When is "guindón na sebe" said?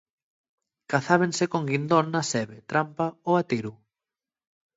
1.69-2.57